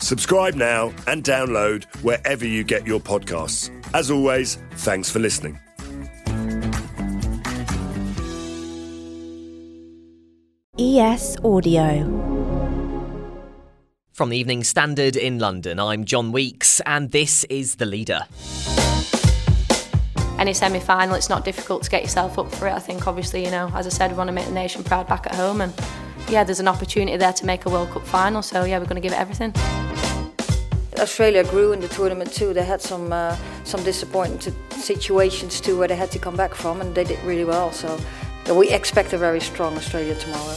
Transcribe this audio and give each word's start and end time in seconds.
Subscribe 0.00 0.54
now 0.54 0.92
and 1.06 1.24
download 1.24 1.84
wherever 2.02 2.46
you 2.46 2.64
get 2.64 2.86
your 2.86 3.00
podcasts. 3.00 3.70
As 3.94 4.10
always, 4.10 4.56
thanks 4.72 5.10
for 5.10 5.18
listening. 5.18 5.58
ES 10.78 11.36
Audio. 11.44 12.28
From 14.12 14.30
the 14.30 14.36
Evening 14.36 14.64
Standard 14.64 15.16
in 15.16 15.38
London, 15.38 15.78
I'm 15.80 16.04
John 16.04 16.32
Weeks, 16.32 16.80
and 16.86 17.10
this 17.10 17.44
is 17.44 17.76
The 17.76 17.86
Leader. 17.86 18.26
Any 20.38 20.54
semi 20.54 20.78
final, 20.78 21.16
it's 21.16 21.28
not 21.28 21.44
difficult 21.44 21.82
to 21.82 21.90
get 21.90 22.02
yourself 22.02 22.38
up 22.38 22.52
for 22.54 22.68
it. 22.68 22.72
I 22.72 22.78
think, 22.78 23.08
obviously, 23.08 23.44
you 23.44 23.50
know, 23.50 23.70
as 23.74 23.86
I 23.86 23.90
said, 23.90 24.12
we 24.12 24.16
want 24.16 24.28
to 24.28 24.32
make 24.32 24.46
the 24.46 24.52
nation 24.52 24.84
proud 24.84 25.08
back 25.08 25.26
at 25.26 25.34
home, 25.34 25.60
and 25.60 25.72
yeah, 26.28 26.44
there's 26.44 26.60
an 26.60 26.68
opportunity 26.68 27.16
there 27.16 27.32
to 27.32 27.46
make 27.46 27.66
a 27.66 27.70
World 27.70 27.90
Cup 27.90 28.06
final, 28.06 28.42
so 28.42 28.64
yeah, 28.64 28.78
we're 28.78 28.84
going 28.84 29.00
to 29.00 29.00
give 29.00 29.12
it 29.12 29.18
everything. 29.18 29.52
Australia 30.98 31.44
grew 31.44 31.72
in 31.72 31.80
the 31.80 31.88
tournament 31.88 32.32
too. 32.32 32.52
They 32.52 32.64
had 32.64 32.80
some 32.80 33.12
uh, 33.12 33.36
some 33.64 33.82
disappointing 33.84 34.54
situations 34.70 35.60
too, 35.60 35.78
where 35.78 35.88
they 35.88 35.96
had 35.96 36.10
to 36.12 36.18
come 36.18 36.36
back 36.36 36.54
from, 36.54 36.80
and 36.80 36.94
they 36.94 37.04
did 37.04 37.22
really 37.24 37.44
well. 37.44 37.72
So 37.72 37.98
we 38.54 38.70
expect 38.70 39.12
a 39.12 39.18
very 39.18 39.40
strong 39.40 39.76
Australia 39.76 40.14
tomorrow. 40.14 40.56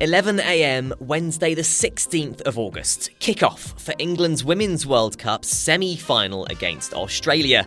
11am, 0.00 0.98
Wednesday, 0.98 1.52
the 1.52 1.60
16th 1.60 2.40
of 2.42 2.58
August. 2.58 3.10
Kick-off 3.18 3.74
for 3.78 3.92
England's 3.98 4.42
Women's 4.42 4.86
World 4.86 5.18
Cup 5.18 5.44
semi 5.44 5.94
final 5.94 6.46
against 6.46 6.94
Australia. 6.94 7.66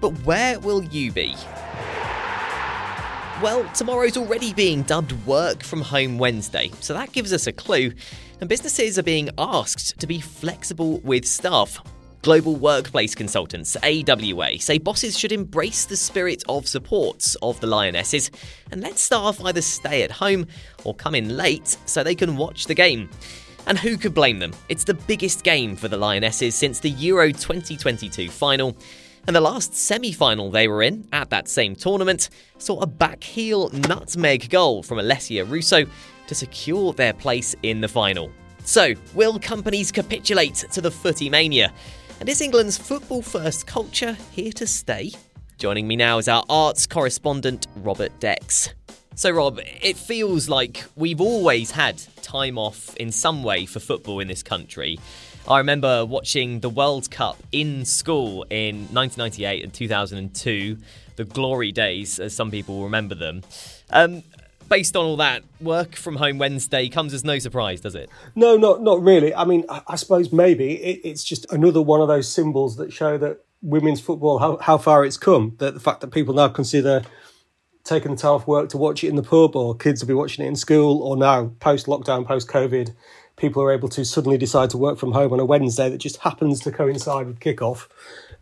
But 0.00 0.10
where 0.24 0.60
will 0.60 0.84
you 0.84 1.10
be? 1.10 1.34
Well, 3.42 3.68
tomorrow's 3.74 4.16
already 4.16 4.52
being 4.52 4.82
dubbed 4.82 5.10
Work 5.26 5.64
from 5.64 5.80
Home 5.80 6.18
Wednesday, 6.18 6.70
so 6.78 6.94
that 6.94 7.10
gives 7.10 7.32
us 7.32 7.48
a 7.48 7.52
clue. 7.52 7.92
And 8.42 8.48
businesses 8.48 8.98
are 8.98 9.04
being 9.04 9.30
asked 9.38 10.00
to 10.00 10.06
be 10.08 10.18
flexible 10.20 10.98
with 11.04 11.24
staff. 11.24 11.78
Global 12.22 12.56
workplace 12.56 13.14
consultants, 13.14 13.76
AWA, 13.84 14.58
say 14.58 14.78
bosses 14.78 15.16
should 15.16 15.30
embrace 15.30 15.84
the 15.84 15.96
spirit 15.96 16.42
of 16.48 16.66
support 16.66 17.36
of 17.40 17.60
the 17.60 17.68
Lionesses 17.68 18.32
and 18.72 18.80
let 18.80 18.98
staff 18.98 19.40
either 19.44 19.62
stay 19.62 20.02
at 20.02 20.10
home 20.10 20.48
or 20.82 20.92
come 20.92 21.14
in 21.14 21.36
late 21.36 21.76
so 21.86 22.02
they 22.02 22.16
can 22.16 22.36
watch 22.36 22.64
the 22.64 22.74
game. 22.74 23.08
And 23.68 23.78
who 23.78 23.96
could 23.96 24.12
blame 24.12 24.40
them? 24.40 24.54
It's 24.68 24.82
the 24.82 24.94
biggest 24.94 25.44
game 25.44 25.76
for 25.76 25.86
the 25.86 25.96
Lionesses 25.96 26.56
since 26.56 26.80
the 26.80 26.90
Euro 26.90 27.28
2022 27.30 28.28
final. 28.28 28.76
And 29.28 29.36
the 29.36 29.40
last 29.40 29.76
semi 29.76 30.10
final 30.10 30.50
they 30.50 30.66
were 30.66 30.82
in 30.82 31.06
at 31.12 31.30
that 31.30 31.46
same 31.46 31.76
tournament 31.76 32.28
saw 32.58 32.80
a 32.80 32.88
back 32.88 33.22
heel 33.22 33.68
nutmeg 33.68 34.50
goal 34.50 34.82
from 34.82 34.98
Alessia 34.98 35.48
Russo 35.48 35.84
to 36.26 36.34
secure 36.34 36.92
their 36.92 37.12
place 37.12 37.54
in 37.62 37.80
the 37.80 37.88
final. 37.88 38.32
So, 38.64 38.94
will 39.14 39.38
companies 39.38 39.90
capitulate 39.90 40.54
to 40.72 40.80
the 40.80 40.90
footy 40.90 41.28
mania? 41.28 41.72
And 42.20 42.28
is 42.28 42.40
England's 42.40 42.78
football 42.78 43.20
first 43.20 43.66
culture 43.66 44.16
here 44.30 44.52
to 44.52 44.66
stay? 44.66 45.10
Joining 45.58 45.88
me 45.88 45.96
now 45.96 46.18
is 46.18 46.28
our 46.28 46.44
arts 46.48 46.86
correspondent, 46.86 47.66
Robert 47.76 48.18
Dex. 48.20 48.70
So, 49.16 49.30
Rob, 49.30 49.58
it 49.82 49.96
feels 49.96 50.48
like 50.48 50.84
we've 50.94 51.20
always 51.20 51.72
had 51.72 52.02
time 52.22 52.56
off 52.56 52.96
in 52.96 53.10
some 53.10 53.42
way 53.42 53.66
for 53.66 53.80
football 53.80 54.20
in 54.20 54.28
this 54.28 54.42
country. 54.42 54.98
I 55.48 55.58
remember 55.58 56.06
watching 56.06 56.60
the 56.60 56.70
World 56.70 57.10
Cup 57.10 57.36
in 57.50 57.84
school 57.84 58.44
in 58.48 58.86
1998 58.92 59.64
and 59.64 59.74
2002, 59.74 60.78
the 61.16 61.24
glory 61.24 61.72
days, 61.72 62.20
as 62.20 62.34
some 62.34 62.52
people 62.52 62.84
remember 62.84 63.16
them. 63.16 63.42
Um, 63.90 64.22
based 64.72 64.96
on 64.96 65.04
all 65.04 65.18
that, 65.18 65.44
work 65.60 65.94
from 65.94 66.16
home 66.16 66.38
Wednesday 66.38 66.88
comes 66.88 67.12
as 67.12 67.24
no 67.24 67.38
surprise, 67.38 67.82
does 67.82 67.94
it? 67.94 68.08
No, 68.34 68.56
not 68.56 68.80
not 68.82 69.02
really. 69.02 69.34
I 69.34 69.44
mean, 69.44 69.66
I, 69.68 69.82
I 69.86 69.96
suppose 69.96 70.32
maybe 70.32 70.72
it, 70.76 71.00
it's 71.04 71.22
just 71.22 71.44
another 71.52 71.82
one 71.82 72.00
of 72.00 72.08
those 72.08 72.26
symbols 72.26 72.76
that 72.76 72.90
show 72.90 73.18
that 73.18 73.44
women's 73.60 74.00
football 74.00 74.38
how, 74.38 74.56
how 74.56 74.78
far 74.78 75.04
it's 75.04 75.18
come. 75.18 75.56
That 75.58 75.74
the 75.74 75.80
fact 75.80 76.00
that 76.00 76.08
people 76.08 76.32
now 76.32 76.48
consider 76.48 77.02
taking 77.84 78.12
the 78.12 78.16
time 78.16 78.32
off 78.32 78.46
work 78.46 78.70
to 78.70 78.78
watch 78.78 79.04
it 79.04 79.08
in 79.08 79.16
the 79.16 79.22
pub, 79.22 79.54
or 79.56 79.76
kids 79.76 80.00
will 80.00 80.08
be 80.08 80.14
watching 80.14 80.42
it 80.42 80.48
in 80.48 80.56
school, 80.56 81.02
or 81.02 81.18
now 81.18 81.52
post 81.60 81.84
lockdown, 81.84 82.26
post 82.26 82.48
COVID, 82.48 82.94
people 83.36 83.62
are 83.62 83.72
able 83.72 83.90
to 83.90 84.06
suddenly 84.06 84.38
decide 84.38 84.70
to 84.70 84.78
work 84.78 84.98
from 84.98 85.12
home 85.12 85.34
on 85.34 85.40
a 85.40 85.44
Wednesday 85.44 85.90
that 85.90 85.98
just 85.98 86.16
happens 86.18 86.60
to 86.60 86.72
coincide 86.72 87.26
with 87.26 87.40
kickoff. 87.40 87.88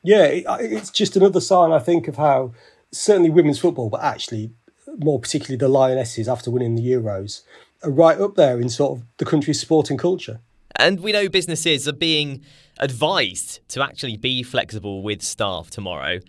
Yeah, 0.05 0.27
it, 0.27 0.45
it's 0.61 0.91
just 0.91 1.17
another 1.17 1.41
sign, 1.41 1.73
I 1.73 1.81
think, 1.81 2.07
of 2.07 2.17
how 2.17 2.53
certainly 2.93 3.31
women's 3.31 3.59
football, 3.59 3.89
but 3.89 4.03
actually 4.03 4.53
more 4.99 5.21
particularly 5.21 5.57
the 5.57 5.69
Lionesses 5.69 6.29
after 6.29 6.51
winning 6.51 6.75
the 6.75 6.83
Euros, 6.87 7.43
are 7.83 7.91
right 7.91 8.21
up 8.21 8.37
there 8.37 8.61
in 8.61 8.69
sort 8.69 8.99
of 8.99 9.07
the 9.19 9.25
country's 9.25 9.61
sporting 9.61 9.97
culture. 9.97 10.41
And 10.77 11.01
we 11.01 11.13
know 11.13 11.29
businesses 11.29 11.87
are 11.89 11.93
being 11.93 12.43
advised 12.79 13.61
to 13.69 13.83
actually 13.83 14.17
be 14.17 14.43
flexible 14.43 15.03
with 15.03 15.21
staff 15.21 15.69
tomorrow. 15.69 16.21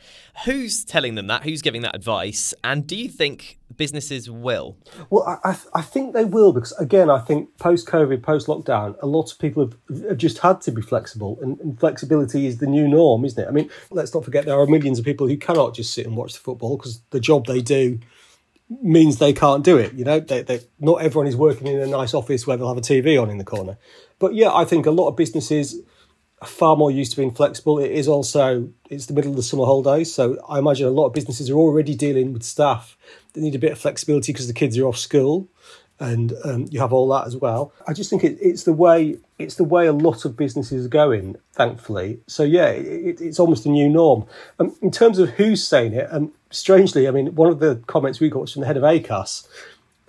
Who's 0.46 0.84
telling 0.84 1.16
them 1.16 1.28
that? 1.28 1.44
Who's 1.44 1.62
giving 1.62 1.82
that 1.84 1.96
advice? 1.96 2.54
And 2.64 2.86
do 2.86 2.98
you 2.98 3.08
think 3.08 3.60
businesses 3.78 4.30
will? 4.30 4.78
Well, 5.10 5.40
I, 5.46 5.58
I 5.74 5.82
think 5.82 6.14
they 6.14 6.26
will 6.26 6.52
because, 6.52 6.74
again, 6.74 7.10
I 7.10 7.20
think 7.20 7.58
post 7.58 7.88
COVID, 7.88 8.22
post 8.24 8.48
lockdown, 8.48 8.96
a 9.02 9.06
lot 9.06 9.32
of 9.32 9.40
people 9.40 9.64
have, 9.68 10.04
have, 10.10 10.18
just 10.18 10.40
had 10.40 10.60
to 10.62 10.72
be 10.72 10.82
flexible, 10.82 11.40
and, 11.42 11.58
and, 11.62 11.80
flexibility 11.80 12.46
is 12.46 12.58
the 12.58 12.68
new 12.68 12.88
norm, 12.88 13.24
isn't 13.24 13.42
it? 13.42 13.48
I 13.48 13.52
mean, 13.52 13.70
let's 13.90 14.14
not 14.14 14.26
forget 14.26 14.46
there 14.46 14.60
are 14.60 14.68
millions 14.68 15.00
of 15.00 15.06
people 15.06 15.28
who 15.28 15.38
cannot 15.38 15.76
just 15.76 15.94
sit 15.94 16.06
and 16.06 16.18
watch 16.18 16.34
the 16.34 16.40
football 16.40 16.76
because 16.76 17.02
the 17.12 17.20
job 17.22 17.46
they 17.46 17.62
do 17.62 18.00
means 18.82 19.18
they 19.18 19.34
can't 19.34 19.64
do 19.64 19.78
it. 19.78 19.94
You 19.94 20.06
know, 20.06 20.20
they, 20.20 20.44
they, 20.44 20.62
not 20.80 21.02
everyone 21.02 21.28
is 21.28 21.36
working 21.36 21.68
in 21.68 21.80
a 21.80 21.88
nice 21.88 22.14
office 22.14 22.48
where 22.48 22.58
they'll 22.58 22.68
have 22.68 22.78
a 22.78 22.82
TV 22.82 23.22
on 23.22 23.30
in 23.30 23.38
the 23.38 23.44
corner. 23.44 23.78
But 24.20 24.34
yeah, 24.34 24.54
I 24.54 24.66
think 24.66 24.86
a 24.86 24.92
lot 24.92 25.10
of 25.10 25.16
businesses 25.16 25.82
are 26.42 26.48
far 26.48 26.76
more 26.76 26.92
used 26.92 27.12
to 27.12 27.18
being 27.18 27.32
flexible. 27.32 27.80
It 27.80 27.92
is 27.92 28.08
also 28.08 28.70
it's 28.90 29.08
the 29.08 29.14
middle 29.14 29.32
of 29.32 29.38
the 29.38 29.44
summer 29.44 29.66
holidays, 29.66 30.14
so 30.14 30.38
I 30.48 30.60
imagine 30.60 30.88
a 30.88 30.92
lot 30.92 31.08
of 31.08 31.14
businesses 31.14 31.50
are 31.50 31.56
already 31.56 31.96
dealing 31.96 32.34
with 32.34 32.44
staff 32.44 32.98
that 33.34 33.42
need 33.42 33.56
a 33.56 33.60
bit 33.60 33.72
of 33.72 33.80
flexibility 33.80 34.32
because 34.32 34.48
the 34.48 34.54
kids 34.54 34.78
are 34.78 34.86
off 34.86 34.98
school, 34.98 35.48
and 36.00 36.34
um, 36.44 36.68
you 36.70 36.80
have 36.80 36.94
all 36.94 37.08
that 37.10 37.28
as 37.28 37.36
well. 37.36 37.74
I 37.88 37.94
just 37.94 38.10
think 38.10 38.24
it, 38.24 38.38
it's 38.42 38.64
the 38.64 38.74
way 38.74 39.18
it's 39.44 39.56
the 39.56 39.64
way 39.64 39.88
a 39.88 39.94
lot 39.94 40.26
of 40.26 40.38
businesses 40.38 40.86
are 40.86 40.90
going, 40.90 41.38
thankfully. 41.54 42.20
So 42.28 42.44
yeah, 42.44 42.70
it, 42.70 43.22
it's 43.22 43.40
almost 43.40 43.66
a 43.66 43.70
new 43.70 43.90
norm. 43.90 44.26
Um, 44.60 44.76
in 44.82 44.92
terms 44.92 45.20
of 45.20 45.32
who's 45.32 45.66
saying 45.66 45.94
it, 45.94 46.08
and 46.12 46.28
um, 46.28 46.34
strangely, 46.50 47.08
I 47.08 47.12
mean, 47.12 47.36
one 47.36 47.50
of 47.50 47.60
the 47.60 47.82
comments 47.88 48.20
we 48.20 48.30
got 48.30 48.42
was 48.42 48.54
from 48.54 48.62
the 48.62 48.68
head 48.68 48.78
of 48.78 48.84
ACAS 48.84 49.48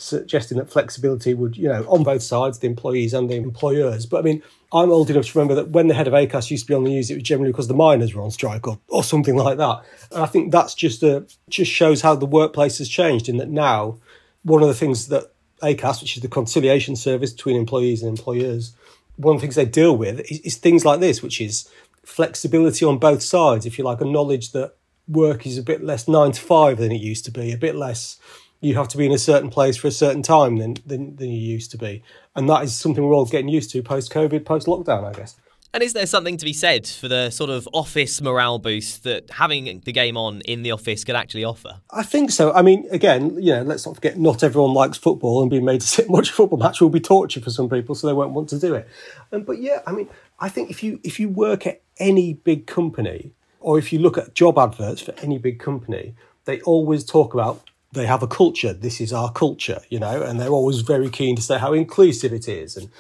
suggesting 0.03 0.59
that 0.59 0.71
flexibility 0.71 1.33
would, 1.33 1.57
you 1.57 1.69
know, 1.69 1.85
on 1.89 2.03
both 2.03 2.23
sides, 2.23 2.59
the 2.59 2.67
employees 2.67 3.15
and 3.15 3.31
the 3.31 3.37
employers. 3.37 4.05
But 4.05 4.19
I 4.19 4.23
mean, 4.23 4.43
I'm 4.73 4.91
old 4.91 5.11
enough 5.11 5.27
to 5.27 5.39
remember 5.39 5.55
that 5.55 5.71
when 5.71 5.87
the 5.87 5.95
head 5.95 6.09
of 6.09 6.15
ACAS 6.15 6.51
used 6.51 6.65
to 6.65 6.69
be 6.69 6.75
on 6.75 6.85
the 6.85 6.91
news, 6.91 7.11
it 7.11 7.15
was 7.15 7.23
generally 7.23 7.53
because 7.53 7.69
the 7.69 7.75
miners 7.75 8.15
were 8.15 8.23
on 8.23 8.31
strike 8.31 8.67
or, 8.67 8.79
or 8.89 9.05
something 9.05 9.37
like 9.37 9.59
that. 9.59 9.83
And 10.11 10.23
I 10.23 10.27
think 10.27 10.51
that's 10.51 10.75
just 10.75 11.03
a 11.03 11.27
just 11.49 11.71
shows 11.71 12.03
how 12.03 12.15
the 12.15 12.27
workplace 12.27 12.79
has 12.79 12.89
changed 12.89 13.29
in 13.29 13.37
that 13.37 13.49
now 13.49 13.99
one 14.43 14.63
of 14.63 14.69
the 14.69 14.75
things 14.75 15.09
that 15.09 15.33
ACAS, 15.63 16.01
which 16.01 16.17
is 16.17 16.23
the 16.23 16.29
conciliation 16.29 16.97
service 16.97 17.33
between 17.33 17.57
employees 17.57 18.03
and 18.03 18.11
employers, 18.11 18.75
one 19.17 19.37
of 19.37 19.41
the 19.41 19.47
things 19.47 19.57
they 19.57 19.65
deal 19.65 19.97
with 19.97 20.21
is, 20.21 20.41
is 20.41 20.57
things 20.57 20.85
like 20.85 21.01
this, 21.01 21.23
which 21.23 21.41
is 21.41 21.69
flexibility 22.05 22.85
on 22.85 22.99
both 22.99 23.23
sides, 23.23 23.67
if 23.67 23.79
you 23.79 23.85
like, 23.85 24.01
a 24.01 24.05
knowledge 24.05 24.53
that 24.53 24.75
work 25.09 25.47
is 25.47 25.59
a 25.59 25.63
bit 25.63 25.83
less 25.83 26.09
nine 26.09 26.33
to 26.33 26.41
five 26.41 26.79
than 26.79 26.93
it 26.93 27.01
used 27.01 27.25
to 27.25 27.31
be, 27.31 27.53
a 27.53 27.59
bit 27.59 27.75
less 27.75 28.19
you 28.63 28.77
have 28.77 28.89
to 28.89 28.97
be 28.97 29.07
in 29.07 29.13
a 29.13 29.19
certain 29.19 29.51
place 29.51 29.77
for 29.77 29.89
a 29.89 29.93
certain 29.93 30.23
time 30.23 30.57
than, 30.59 30.77
than, 30.87 31.17
than 31.17 31.29
you 31.29 31.39
used 31.39 31.73
to 31.73 31.79
be. 31.79 32.03
And 32.37 32.49
that 32.49 32.63
is 32.63 32.75
something 32.75 33.05
we're 33.05 33.15
all 33.15 33.27
getting 33.27 33.49
used 33.49 33.71
to 33.73 33.83
post 33.83 34.13
COVID, 34.13 34.45
post 34.45 34.69
lockdown, 34.69 35.05
I 35.05 35.13
guess. 35.13 35.37
And 35.75 35.83
is 35.83 35.95
there 35.95 36.05
something 36.05 36.37
to 36.37 36.45
be 36.45 36.53
said 36.53 36.87
for 36.87 37.09
the 37.09 37.31
sort 37.31 37.49
of 37.49 37.67
office 37.73 38.21
morale 38.21 38.59
boost 38.59 39.05
that 39.05 39.31
having 39.31 39.81
the 39.87 39.93
game 39.93 40.19
on 40.19 40.43
in 40.43 40.63
the 40.63 40.71
office 40.71 41.03
could 41.03 41.17
actually 41.17 41.45
offer? 41.45 41.81
I 41.91 42.03
think 42.03 42.31
so. 42.31 42.53
I 42.53 42.61
mean, 42.61 42.87
again, 42.91 43.43
you 43.43 43.55
know, 43.55 43.63
let's 43.63 43.87
not 43.87 43.95
forget, 43.95 44.19
not 44.19 44.43
everyone 44.43 44.75
likes 44.75 44.99
football, 44.99 45.41
and 45.41 45.51
being 45.51 45.65
made 45.65 45.81
to 45.81 45.87
sit 45.87 46.05
and 46.05 46.13
watch 46.13 46.29
a 46.29 46.35
football 46.35 46.59
match 46.59 46.83
will 46.83 46.91
be 46.91 47.01
torture 47.01 47.41
for 47.41 47.49
some 47.49 47.71
people, 47.71 47.95
so 47.95 48.07
they 48.07 48.13
won't 48.13 48.33
want 48.33 48.51
to 48.51 48.59
do 48.59 48.75
it. 48.75 48.87
Um, 49.33 49.45
but 49.45 49.63
yeah, 49.63 49.81
I 49.87 49.93
mean, 49.93 50.11
I 50.39 50.51
think 50.51 50.71
if 50.71 50.83
you 50.83 51.01
if 51.05 51.19
you 51.19 51.31
work 51.31 51.67
at 51.67 51.81
any 51.99 52.35
big 52.35 52.67
company, 52.67 53.33
or 53.59 53.79
if 53.79 53.95
you 53.95 53.99
look 53.99 54.19
at 54.19 54.35
job 54.35 54.59
adverts 54.59 55.01
for 55.01 55.15
any 55.23 55.39
big 55.39 55.59
company, 55.59 56.15
they 56.45 56.61
always 56.63 57.03
talk 57.03 57.33
about 57.33 57.71
they 57.93 58.05
have 58.05 58.23
a 58.23 58.27
culture. 58.27 58.75
This 58.75 59.01
is 59.01 59.11
our 59.11 59.33
culture, 59.33 59.81
you 59.89 59.99
know, 59.99 60.23
and 60.23 60.39
they're 60.39 60.51
always 60.51 60.81
very 60.81 61.09
keen 61.09 61.35
to 61.37 61.43
say 61.43 61.57
how 61.57 61.73
inclusive 61.73 62.35
it 62.35 62.47
is 62.47 62.77
and 62.77 62.91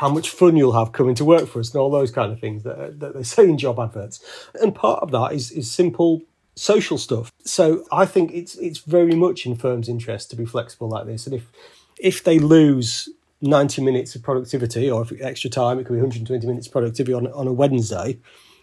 how 0.00 0.08
much 0.08 0.30
fun 0.30 0.56
you'll 0.56 0.72
have 0.72 0.92
coming 0.92 1.14
to 1.14 1.26
work 1.26 1.46
for 1.46 1.60
us 1.60 1.74
and 1.74 1.80
all 1.80 1.90
those 1.90 2.10
kind 2.10 2.32
of 2.32 2.40
things 2.40 2.62
that, 2.62 2.98
that 3.00 3.12
they 3.12 3.22
say 3.22 3.44
in 3.44 3.58
job 3.58 3.78
adverts. 3.78 4.18
And 4.54 4.74
part 4.74 5.02
of 5.02 5.10
that 5.10 5.34
is, 5.34 5.50
is 5.50 5.70
simple 5.70 6.22
social 6.54 6.96
stuff. 6.96 7.30
So 7.44 7.84
I 7.92 8.06
think 8.06 8.32
it's 8.32 8.54
it's 8.56 8.78
very 8.78 9.14
much 9.14 9.44
in 9.44 9.56
firms' 9.56 9.90
interest 9.90 10.30
to 10.30 10.36
be 10.36 10.46
flexible 10.46 10.88
like 10.88 11.04
this. 11.04 11.26
And 11.26 11.34
if 11.34 11.52
if 11.98 12.24
they 12.24 12.38
lose 12.38 13.10
90 13.42 13.82
minutes 13.82 14.14
of 14.14 14.22
productivity 14.22 14.90
or 14.90 15.02
if 15.02 15.12
extra 15.20 15.50
time, 15.50 15.78
it 15.78 15.84
could 15.84 15.92
be 15.92 16.00
120 16.00 16.46
minutes 16.46 16.66
productivity 16.66 17.12
on, 17.12 17.26
on 17.26 17.46
a 17.46 17.52
Wednesday, 17.52 18.18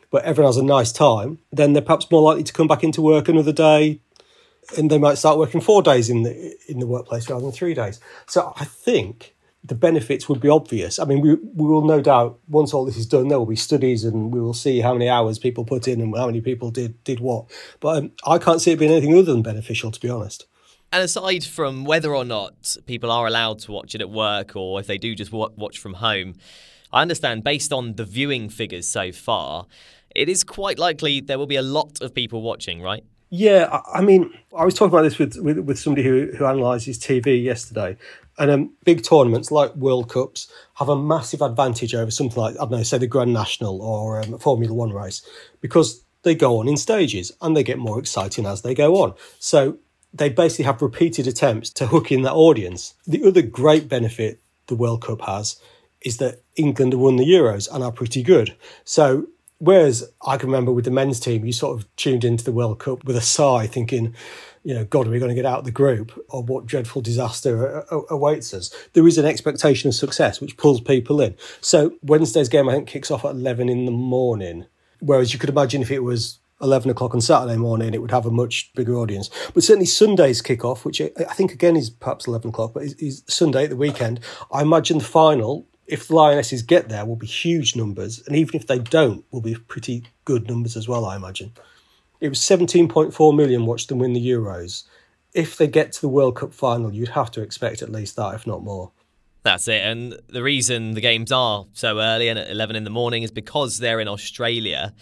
but 0.10 0.24
everyone 0.24 0.50
has 0.50 0.58
a 0.58 0.64
nice 0.64 0.92
time, 0.92 1.38
then 1.52 1.74
they're 1.74 1.84
perhaps 1.84 2.10
more 2.10 2.22
likely 2.24 2.44
to 2.46 2.54
come 2.54 2.68
back 2.68 2.84
into 2.84 3.00
work 3.04 3.30
another 3.30 3.54
day 3.54 4.02
and 4.76 4.90
they 4.90 4.98
might 4.98 5.20
start 5.20 5.38
working 5.38 5.62
four 5.62 5.84
days 5.84 6.10
in 6.10 6.24
the 6.24 6.58
in 6.68 6.80
the 6.80 6.88
workplace 6.88 7.30
rather 7.30 7.44
than 7.44 7.52
three 7.52 7.76
days. 7.76 8.00
So 8.26 8.54
I 8.56 8.66
think 8.66 9.36
the 9.64 9.76
benefits 9.76 10.30
would 10.30 10.40
be 10.40 10.50
obvious. 10.50 11.00
I 11.00 11.06
mean, 11.06 11.22
we, 11.22 11.34
we 11.34 11.68
will 11.68 11.86
no 11.86 12.02
doubt, 12.02 12.40
once 12.48 12.74
all 12.74 12.86
this 12.86 12.98
is 12.98 13.06
done, 13.06 13.28
there 13.28 13.40
will 13.40 13.46
be 13.46 13.56
studies 13.56 14.04
and 14.04 14.32
we 14.32 14.40
will 14.40 14.54
see 14.54 14.80
how 14.80 14.94
many 14.94 15.10
hours 15.10 15.40
people 15.40 15.66
put 15.66 15.88
in 15.88 16.00
and 16.00 16.16
how 16.16 16.28
many 16.28 16.42
people 16.42 16.72
did, 16.72 17.04
did 17.04 17.20
what. 17.20 17.46
But 17.80 17.98
um, 17.98 18.12
I 18.26 18.38
can't 18.38 18.62
see 18.62 18.72
it 18.72 18.80
being 18.80 18.92
anything 18.92 19.14
other 19.14 19.34
than 19.34 19.42
beneficial, 19.42 19.92
to 19.92 20.00
be 20.00 20.10
honest. 20.10 20.46
And 20.92 21.04
aside 21.04 21.44
from 21.44 21.84
whether 21.84 22.16
or 22.16 22.24
not 22.24 22.78
people 22.86 23.12
are 23.12 23.28
allowed 23.28 23.60
to 23.60 23.72
watch 23.74 23.94
it 23.94 24.02
at 24.02 24.10
work 24.10 24.56
or 24.56 24.80
if 24.80 24.88
they 24.88 24.98
do 24.98 25.16
just 25.16 25.34
watch 25.34 25.80
from 25.80 25.96
home, 25.96 26.36
I 26.94 27.02
understand 27.02 27.44
based 27.44 27.74
on 27.74 27.96
the 27.96 28.06
viewing 28.06 28.48
figures 28.48 28.88
so 28.88 29.12
far, 29.12 29.66
it 30.16 30.30
is 30.30 30.44
quite 30.46 30.80
likely 30.80 31.20
there 31.20 31.38
will 31.38 31.48
be 31.48 31.58
a 31.58 31.62
lot 31.62 32.02
of 32.02 32.14
people 32.14 32.42
watching, 32.42 32.82
right? 32.82 33.04
Yeah, 33.30 33.82
I 33.94 34.02
mean, 34.02 34.34
I 34.58 34.64
was 34.64 34.74
talking 34.74 34.94
about 34.94 35.04
this 35.04 35.18
with, 35.18 35.36
with, 35.38 35.60
with 35.60 35.78
somebody 35.78 36.08
who, 36.08 36.32
who 36.38 36.46
analyses 36.46 36.98
TV 36.98 37.44
yesterday, 37.44 37.98
and 38.38 38.52
um, 38.52 38.74
big 38.86 39.04
tournaments 39.04 39.52
like 39.52 39.76
World 39.76 40.10
Cups 40.10 40.50
have 40.76 40.90
a 40.90 40.96
massive 40.96 41.42
advantage 41.42 41.94
over 41.94 42.12
something 42.12 42.42
like, 42.42 42.56
I 42.56 42.60
don't 42.60 42.72
know, 42.72 42.84
say 42.84 42.98
the 42.98 43.08
Grand 43.08 43.34
National 43.34 43.82
or 43.82 44.22
um, 44.22 44.38
Formula 44.40 44.74
One 44.74 44.94
race 44.94 45.28
because 45.60 46.04
they 46.24 46.36
go 46.36 46.60
on 46.60 46.68
in 46.68 46.78
stages 46.78 47.32
and 47.42 47.56
they 47.56 47.64
get 47.64 47.80
more 47.80 48.00
exciting 48.00 48.46
as 48.46 48.62
they 48.62 48.76
go 48.76 49.02
on. 49.02 49.14
So 49.40 49.78
they 50.14 50.30
basically 50.30 50.66
have 50.66 50.82
repeated 50.82 51.28
attempts 51.28 51.70
to 51.72 51.88
hook 51.88 52.12
in 52.12 52.22
that 52.24 52.34
audience. 52.34 52.94
The 53.06 53.24
other 53.26 53.42
great 53.42 53.90
benefit 53.90 54.40
the 54.68 54.76
World 54.76 55.02
Cup 55.02 55.22
has 55.22 55.60
is 56.02 56.18
that 56.18 56.42
England 56.56 56.94
won 56.94 57.16
the 57.18 57.26
Euros 57.26 57.68
and 57.72 57.84
are 57.84 57.92
pretty 57.92 58.24
good. 58.24 58.56
So 58.84 59.28
whereas 59.60 60.10
I 60.26 60.38
can 60.38 60.50
remember 60.50 60.72
with 60.72 60.86
the 60.86 60.92
men's 60.92 61.20
team, 61.20 61.46
you 61.46 61.52
sort 61.52 61.80
of 61.80 61.96
tuned 61.96 62.24
into 62.24 62.44
the 62.44 62.52
World 62.52 62.80
Cup 62.80 63.04
with 63.04 63.16
a 63.16 63.22
sigh, 63.22 63.68
thinking, 63.68 64.16
you 64.64 64.74
know, 64.74 64.86
God, 64.86 65.08
are 65.08 65.12
we 65.12 65.20
going 65.20 65.30
to 65.30 65.36
get 65.36 65.46
out 65.46 65.60
of 65.60 65.66
the 65.66 65.72
group 65.72 66.12
or 66.30 66.44
what 66.44 66.66
dreadful 66.66 67.02
disaster 67.02 67.86
awaits 68.10 68.54
us? 68.54 68.74
There 68.94 69.08
is 69.08 69.18
an 69.18 69.26
expectation 69.26 69.88
of 69.88 69.96
success 69.96 70.42
which 70.42 70.58
pulls 70.58 70.82
people 70.82 71.22
in. 71.22 71.36
So 71.62 71.94
Wednesday's 72.04 72.50
game, 72.50 72.68
I 72.68 72.74
think, 72.74 72.88
kicks 72.88 73.10
off 73.10 73.24
at 73.24 73.32
11 73.32 73.70
in 73.70 73.86
the 73.86 73.92
morning. 73.92 74.66
Whereas 75.00 75.32
you 75.32 75.40
could 75.40 75.50
imagine 75.50 75.82
if 75.82 75.92
it 75.92 76.00
was 76.00 76.40
11 76.62 76.90
o'clock 76.90 77.14
on 77.14 77.22
Saturday 77.22 77.56
morning, 77.56 77.94
it 77.94 78.02
would 78.02 78.12
have 78.12 78.26
a 78.26 78.32
much 78.32 78.72
bigger 78.74 78.96
audience. 78.96 79.30
But 79.54 79.64
certainly 79.64 79.86
Sunday's 79.86 80.42
kick-off, 80.42 80.86
which 80.86 81.00
I 81.00 81.34
think 81.34 81.54
again 81.54 81.76
is 81.76 81.90
perhaps 81.90 82.28
11 82.28 82.50
o'clock, 82.50 82.74
but 82.74 82.84
is, 82.84 82.94
is 82.96 83.24
Sunday 83.28 83.66
at 83.66 83.70
the 83.70 83.76
weekend. 83.76 84.20
I 84.52 84.64
imagine 84.64 84.98
the 84.98 85.04
final, 85.04 85.66
if 85.88 86.08
the 86.08 86.16
Lionesses 86.16 86.62
get 86.62 86.90
there, 86.90 87.06
will 87.06 87.16
be 87.16 87.28
huge 87.28 87.76
numbers. 87.76 88.22
And 88.28 88.36
even 88.36 88.60
if 88.60 88.68
they 88.68 88.80
don't, 88.80 89.24
will 89.32 89.42
be 89.42 89.56
pretty 89.56 90.04
good 90.26 90.48
numbers 90.48 90.76
as 90.76 90.88
well, 90.88 91.06
I 91.06 91.16
imagine. 91.16 91.54
It 92.20 92.30
was 92.30 92.40
17.4 92.40 93.36
million 93.36 93.66
watched 93.66 93.90
them 93.90 94.00
win 94.00 94.14
the 94.14 94.30
Euros. 94.30 94.84
If 95.34 95.58
they 95.58 95.68
get 95.68 95.92
to 95.94 96.02
the 96.02 96.10
World 96.10 96.36
Cup 96.36 96.54
final, 96.54 96.94
you'd 96.94 97.10
have 97.10 97.32
to 97.32 97.42
expect 97.42 97.82
at 97.82 97.92
least 97.92 98.16
that, 98.16 98.36
if 98.36 98.46
not 98.46 98.64
more. 98.64 98.92
That's 99.44 99.68
it. 99.68 99.82
And 99.82 100.20
the 100.28 100.44
reason 100.44 100.94
the 100.94 101.02
games 101.02 101.32
are 101.32 101.68
so 101.74 102.00
early 102.00 102.28
and 102.28 102.38
at 102.38 102.50
11 102.50 102.76
in 102.76 102.84
the 102.84 102.90
morning 102.90 103.24
is 103.24 103.32
because 103.32 103.78
they're 103.78 104.02
in 104.02 104.08
Australia. 104.08 104.94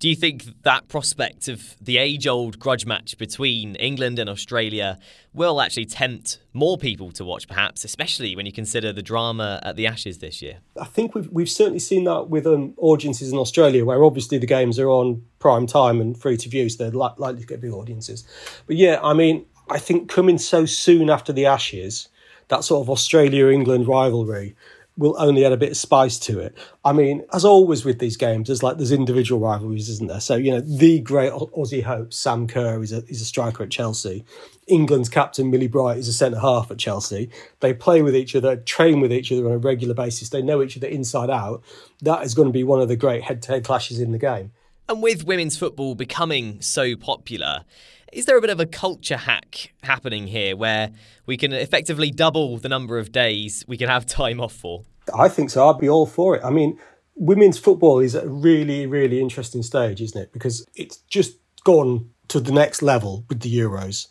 Do 0.00 0.08
you 0.08 0.16
think 0.16 0.62
that 0.62 0.88
prospect 0.88 1.46
of 1.46 1.76
the 1.78 1.98
age 1.98 2.26
old 2.26 2.58
grudge 2.58 2.86
match 2.86 3.18
between 3.18 3.74
England 3.74 4.18
and 4.18 4.30
Australia 4.30 4.98
will 5.34 5.60
actually 5.60 5.84
tempt 5.84 6.38
more 6.54 6.78
people 6.78 7.10
to 7.12 7.22
watch, 7.22 7.46
perhaps, 7.46 7.84
especially 7.84 8.34
when 8.34 8.46
you 8.46 8.52
consider 8.52 8.94
the 8.94 9.02
drama 9.02 9.60
at 9.62 9.76
the 9.76 9.86
Ashes 9.86 10.16
this 10.16 10.40
year? 10.40 10.60
I 10.80 10.86
think 10.86 11.14
we've, 11.14 11.28
we've 11.28 11.50
certainly 11.50 11.80
seen 11.80 12.04
that 12.04 12.30
with 12.30 12.46
um, 12.46 12.72
audiences 12.78 13.30
in 13.30 13.36
Australia, 13.36 13.84
where 13.84 14.02
obviously 14.02 14.38
the 14.38 14.46
games 14.46 14.78
are 14.78 14.88
on 14.88 15.22
prime 15.38 15.66
time 15.66 16.00
and 16.00 16.18
free 16.18 16.38
to 16.38 16.48
view, 16.48 16.70
so 16.70 16.82
they're 16.82 16.98
li- 16.98 17.14
likely 17.18 17.42
to 17.42 17.46
get 17.46 17.60
big 17.60 17.72
audiences. 17.72 18.26
But 18.66 18.76
yeah, 18.76 19.00
I 19.02 19.12
mean, 19.12 19.44
I 19.68 19.78
think 19.78 20.08
coming 20.08 20.38
so 20.38 20.64
soon 20.64 21.10
after 21.10 21.30
the 21.30 21.44
Ashes, 21.44 22.08
that 22.48 22.64
sort 22.64 22.80
of 22.80 22.88
Australia 22.88 23.48
England 23.48 23.86
rivalry 23.86 24.56
will 24.96 25.16
only 25.18 25.44
add 25.44 25.52
a 25.52 25.56
bit 25.56 25.70
of 25.70 25.76
spice 25.76 26.18
to 26.18 26.38
it. 26.38 26.56
I 26.84 26.92
mean, 26.92 27.24
as 27.32 27.44
always 27.44 27.84
with 27.84 27.98
these 27.98 28.16
games, 28.16 28.48
there's 28.48 28.62
like 28.62 28.76
there's 28.76 28.92
individual 28.92 29.40
rivalries, 29.40 29.88
isn't 29.88 30.08
there? 30.08 30.20
So 30.20 30.36
you 30.36 30.50
know, 30.50 30.60
the 30.60 31.00
great 31.00 31.32
Aussie 31.32 31.82
hope 31.82 32.12
Sam 32.12 32.46
Kerr 32.46 32.82
is 32.82 32.92
a 32.92 33.04
is 33.06 33.20
a 33.20 33.24
striker 33.24 33.62
at 33.62 33.70
Chelsea. 33.70 34.24
England's 34.66 35.08
captain 35.08 35.50
Millie 35.50 35.68
Bright 35.68 35.98
is 35.98 36.06
a 36.06 36.12
centre 36.12 36.38
half 36.38 36.70
at 36.70 36.78
Chelsea. 36.78 37.30
They 37.60 37.74
play 37.74 38.02
with 38.02 38.14
each 38.14 38.36
other, 38.36 38.56
train 38.56 39.00
with 39.00 39.12
each 39.12 39.32
other 39.32 39.46
on 39.46 39.52
a 39.52 39.58
regular 39.58 39.94
basis. 39.94 40.28
They 40.28 40.42
know 40.42 40.62
each 40.62 40.76
other 40.76 40.86
inside 40.86 41.30
out. 41.30 41.62
That 42.02 42.22
is 42.22 42.34
going 42.34 42.48
to 42.48 42.52
be 42.52 42.62
one 42.62 42.80
of 42.80 42.88
the 42.88 42.96
great 42.96 43.22
head-to-head 43.24 43.64
clashes 43.64 43.98
in 43.98 44.12
the 44.12 44.18
game. 44.18 44.52
And 44.88 45.02
with 45.02 45.24
women's 45.24 45.56
football 45.56 45.94
becoming 45.94 46.60
so 46.60 46.96
popular, 46.96 47.64
is 48.12 48.26
there 48.26 48.36
a 48.36 48.40
bit 48.40 48.50
of 48.50 48.60
a 48.60 48.66
culture 48.66 49.16
hack 49.16 49.72
happening 49.82 50.26
here 50.26 50.56
where 50.56 50.90
we 51.26 51.36
can 51.36 51.52
effectively 51.52 52.10
double 52.10 52.58
the 52.58 52.68
number 52.68 52.98
of 52.98 53.12
days 53.12 53.64
we 53.66 53.76
can 53.76 53.88
have 53.88 54.06
time 54.06 54.40
off 54.40 54.52
for? 54.52 54.82
I 55.14 55.28
think 55.28 55.50
so. 55.50 55.68
I'd 55.68 55.78
be 55.78 55.88
all 55.88 56.06
for 56.06 56.36
it. 56.36 56.44
I 56.44 56.50
mean, 56.50 56.78
women's 57.14 57.58
football 57.58 58.00
is 58.00 58.14
at 58.14 58.24
a 58.24 58.28
really, 58.28 58.86
really 58.86 59.20
interesting 59.20 59.62
stage, 59.62 60.00
isn't 60.00 60.20
it? 60.20 60.32
Because 60.32 60.66
it's 60.74 60.98
just 61.08 61.38
gone 61.64 62.10
to 62.28 62.40
the 62.40 62.52
next 62.52 62.82
level 62.82 63.24
with 63.28 63.40
the 63.40 63.54
Euros 63.54 64.08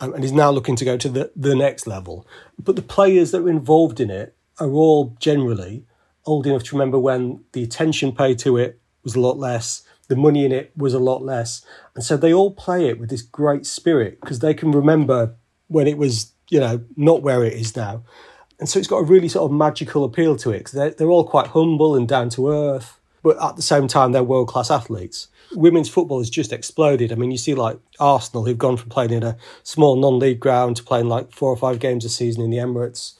um, 0.00 0.14
and 0.14 0.24
is 0.24 0.32
now 0.32 0.50
looking 0.50 0.76
to 0.76 0.84
go 0.84 0.96
to 0.96 1.08
the, 1.08 1.32
the 1.36 1.54
next 1.54 1.86
level. 1.86 2.26
But 2.58 2.76
the 2.76 2.82
players 2.82 3.30
that 3.30 3.42
are 3.42 3.48
involved 3.48 4.00
in 4.00 4.10
it 4.10 4.36
are 4.58 4.70
all 4.70 5.16
generally 5.18 5.84
old 6.24 6.46
enough 6.46 6.64
to 6.64 6.76
remember 6.76 6.98
when 6.98 7.44
the 7.52 7.62
attention 7.62 8.12
paid 8.12 8.38
to 8.40 8.56
it 8.56 8.80
was 9.02 9.14
a 9.14 9.20
lot 9.20 9.38
less, 9.38 9.82
the 10.12 10.20
money 10.20 10.44
in 10.44 10.52
it 10.52 10.72
was 10.76 10.92
a 10.92 10.98
lot 10.98 11.22
less. 11.22 11.64
And 11.94 12.04
so 12.04 12.18
they 12.18 12.34
all 12.34 12.50
play 12.50 12.86
it 12.86 13.00
with 13.00 13.08
this 13.08 13.22
great 13.22 13.64
spirit 13.64 14.20
because 14.20 14.40
they 14.40 14.52
can 14.52 14.70
remember 14.70 15.34
when 15.68 15.86
it 15.86 15.96
was, 15.96 16.32
you 16.50 16.60
know, 16.60 16.84
not 16.96 17.22
where 17.22 17.42
it 17.42 17.54
is 17.54 17.74
now. 17.74 18.04
And 18.60 18.68
so 18.68 18.78
it's 18.78 18.88
got 18.88 18.98
a 18.98 19.04
really 19.04 19.30
sort 19.30 19.50
of 19.50 19.56
magical 19.56 20.04
appeal 20.04 20.36
to 20.36 20.50
it 20.50 20.70
they're, 20.70 20.90
they're 20.90 21.10
all 21.10 21.24
quite 21.24 21.48
humble 21.48 21.96
and 21.96 22.06
down 22.06 22.28
to 22.30 22.50
earth, 22.52 23.00
but 23.22 23.42
at 23.42 23.56
the 23.56 23.62
same 23.62 23.88
time, 23.88 24.12
they're 24.12 24.22
world 24.22 24.48
class 24.48 24.70
athletes. 24.70 25.28
Women's 25.54 25.88
football 25.88 26.18
has 26.18 26.28
just 26.28 26.52
exploded. 26.52 27.10
I 27.10 27.14
mean, 27.14 27.30
you 27.30 27.38
see 27.38 27.54
like 27.54 27.78
Arsenal, 27.98 28.44
who've 28.44 28.58
gone 28.58 28.76
from 28.76 28.90
playing 28.90 29.12
in 29.12 29.22
a 29.22 29.38
small 29.62 29.96
non 29.96 30.18
league 30.18 30.40
ground 30.40 30.76
to 30.76 30.82
playing 30.82 31.08
like 31.08 31.32
four 31.32 31.48
or 31.48 31.56
five 31.56 31.78
games 31.78 32.04
a 32.04 32.10
season 32.10 32.42
in 32.42 32.50
the 32.50 32.58
Emirates 32.58 33.14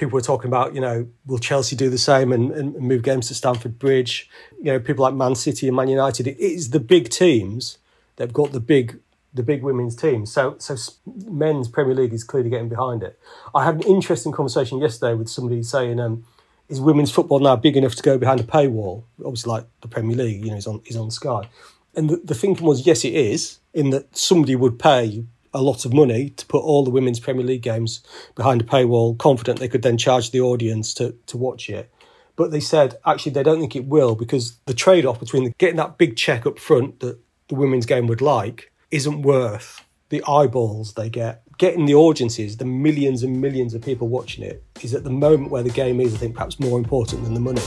people 0.00 0.14
were 0.14 0.22
talking 0.22 0.48
about, 0.48 0.74
you 0.74 0.80
know, 0.80 1.06
will 1.26 1.38
Chelsea 1.38 1.76
do 1.76 1.90
the 1.90 1.98
same 1.98 2.32
and, 2.32 2.50
and 2.52 2.74
move 2.74 3.02
games 3.02 3.28
to 3.28 3.34
Stamford 3.34 3.78
Bridge? 3.78 4.28
You 4.58 4.72
know, 4.72 4.80
people 4.80 5.02
like 5.02 5.14
Man 5.14 5.34
City 5.34 5.68
and 5.68 5.76
Man 5.76 5.88
United. 5.88 6.26
It 6.26 6.38
is 6.38 6.70
the 6.70 6.80
big 6.80 7.10
teams 7.10 7.78
that've 8.16 8.32
got 8.32 8.52
the 8.52 8.60
big 8.60 8.98
the 9.32 9.44
big 9.44 9.62
women's 9.62 9.94
team. 9.94 10.26
So 10.26 10.56
so 10.58 10.74
men's 11.06 11.68
Premier 11.68 11.94
League 11.94 12.14
is 12.14 12.24
clearly 12.24 12.50
getting 12.50 12.70
behind 12.70 13.02
it. 13.02 13.18
I 13.54 13.64
had 13.64 13.76
an 13.76 13.82
interesting 13.82 14.32
conversation 14.32 14.78
yesterday 14.78 15.14
with 15.14 15.28
somebody 15.28 15.62
saying, 15.62 16.00
um, 16.00 16.24
is 16.68 16.80
women's 16.80 17.12
football 17.12 17.38
now 17.38 17.54
big 17.56 17.76
enough 17.76 17.94
to 17.96 18.02
go 18.02 18.16
behind 18.16 18.40
a 18.40 18.44
paywall? 18.44 19.04
Obviously, 19.24 19.50
like 19.50 19.66
the 19.82 19.88
Premier 19.88 20.16
League, 20.16 20.44
you 20.44 20.50
know, 20.50 20.56
is 20.56 20.66
on 20.66 20.80
is 20.86 20.96
on 20.96 21.10
Sky. 21.10 21.48
And 21.94 22.08
the, 22.08 22.16
the 22.24 22.34
thinking 22.34 22.66
was, 22.66 22.86
yes, 22.86 23.04
it 23.04 23.14
is, 23.14 23.58
in 23.74 23.90
that 23.90 24.16
somebody 24.16 24.56
would 24.56 24.78
pay 24.78 25.24
a 25.52 25.62
lot 25.62 25.84
of 25.84 25.92
money 25.92 26.30
to 26.30 26.46
put 26.46 26.62
all 26.62 26.84
the 26.84 26.90
women's 26.90 27.20
Premier 27.20 27.44
League 27.44 27.62
games 27.62 28.02
behind 28.34 28.60
a 28.60 28.64
paywall, 28.64 29.18
confident 29.18 29.58
they 29.58 29.68
could 29.68 29.82
then 29.82 29.98
charge 29.98 30.30
the 30.30 30.40
audience 30.40 30.94
to, 30.94 31.14
to 31.26 31.36
watch 31.36 31.68
it. 31.68 31.90
But 32.36 32.50
they 32.50 32.60
said 32.60 32.96
actually 33.04 33.32
they 33.32 33.42
don't 33.42 33.60
think 33.60 33.76
it 33.76 33.86
will 33.86 34.14
because 34.14 34.56
the 34.66 34.74
trade 34.74 35.04
off 35.04 35.20
between 35.20 35.44
the, 35.44 35.50
getting 35.58 35.76
that 35.76 35.98
big 35.98 36.16
check 36.16 36.46
up 36.46 36.58
front 36.58 37.00
that 37.00 37.18
the 37.48 37.54
women's 37.54 37.86
game 37.86 38.06
would 38.06 38.22
like 38.22 38.72
isn't 38.90 39.22
worth 39.22 39.84
the 40.08 40.22
eyeballs 40.26 40.94
they 40.94 41.10
get. 41.10 41.42
Getting 41.58 41.84
the 41.84 41.94
audiences, 41.94 42.56
the 42.56 42.64
millions 42.64 43.22
and 43.22 43.40
millions 43.40 43.74
of 43.74 43.82
people 43.82 44.08
watching 44.08 44.42
it, 44.42 44.64
is 44.82 44.94
at 44.94 45.04
the 45.04 45.10
moment 45.10 45.50
where 45.50 45.62
the 45.62 45.70
game 45.70 46.00
is, 46.00 46.14
I 46.14 46.16
think, 46.16 46.34
perhaps 46.34 46.58
more 46.58 46.78
important 46.78 47.24
than 47.24 47.34
the 47.34 47.40
money. 47.40 47.60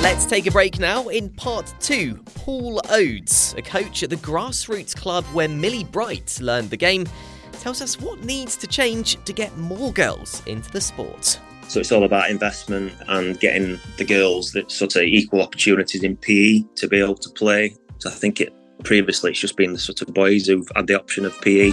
Let's 0.00 0.26
take 0.26 0.46
a 0.46 0.52
break 0.52 0.78
now. 0.78 1.08
In 1.08 1.28
part 1.28 1.74
two, 1.80 2.22
Paul 2.36 2.80
Oades, 2.84 3.58
a 3.58 3.62
coach 3.62 4.04
at 4.04 4.10
the 4.10 4.16
grassroots 4.16 4.96
club 4.96 5.24
where 5.32 5.48
Millie 5.48 5.82
Bright 5.82 6.38
learned 6.40 6.70
the 6.70 6.76
game, 6.76 7.04
tells 7.52 7.82
us 7.82 8.00
what 8.00 8.22
needs 8.22 8.56
to 8.58 8.68
change 8.68 9.22
to 9.24 9.32
get 9.32 9.56
more 9.58 9.92
girls 9.92 10.40
into 10.46 10.70
the 10.70 10.80
sport. 10.80 11.40
So 11.66 11.80
it's 11.80 11.90
all 11.90 12.04
about 12.04 12.30
investment 12.30 12.92
and 13.08 13.40
getting 13.40 13.80
the 13.96 14.04
girls 14.04 14.52
that 14.52 14.70
sort 14.70 14.94
of 14.94 15.02
equal 15.02 15.42
opportunities 15.42 16.04
in 16.04 16.16
PE 16.16 16.62
to 16.76 16.86
be 16.86 17.00
able 17.00 17.16
to 17.16 17.30
play. 17.30 17.74
So 17.98 18.08
I 18.08 18.12
think 18.12 18.40
it 18.40 18.54
previously 18.84 19.32
it's 19.32 19.40
just 19.40 19.56
been 19.56 19.72
the 19.72 19.80
sort 19.80 20.00
of 20.00 20.14
boys 20.14 20.46
who've 20.46 20.70
had 20.76 20.86
the 20.86 20.94
option 20.94 21.26
of 21.26 21.38
PE. 21.40 21.72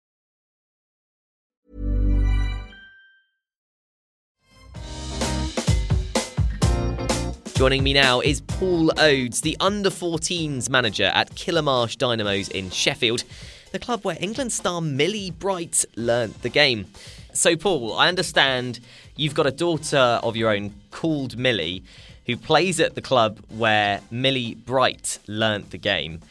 Joining 7.61 7.83
me 7.83 7.93
now 7.93 8.21
is 8.21 8.41
Paul 8.41 8.89
Oades, 8.97 9.41
the 9.41 9.55
under 9.59 9.91
14s 9.91 10.67
manager 10.67 11.11
at 11.13 11.29
Killamarsh 11.35 11.95
Dynamos 11.95 12.49
in 12.49 12.71
Sheffield, 12.71 13.23
the 13.71 13.77
club 13.77 14.03
where 14.03 14.17
England 14.19 14.51
star 14.51 14.81
Millie 14.81 15.29
Bright 15.29 15.85
learnt 15.95 16.41
the 16.41 16.49
game. 16.49 16.87
So, 17.33 17.55
Paul, 17.55 17.93
I 17.93 18.07
understand 18.07 18.79
you've 19.15 19.35
got 19.35 19.45
a 19.45 19.51
daughter 19.51 19.99
of 20.23 20.35
your 20.35 20.49
own 20.49 20.73
called 20.89 21.37
Millie 21.37 21.83
who 22.25 22.35
plays 22.35 22.79
at 22.79 22.95
the 22.95 23.01
club 23.01 23.37
where 23.49 24.01
Millie 24.09 24.55
Bright 24.55 25.19
learnt 25.27 25.69
the 25.69 25.77
game. 25.77 26.21